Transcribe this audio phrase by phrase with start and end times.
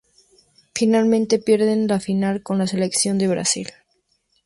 [0.73, 3.69] Finalmente pierden la final con la Selección de Brasil.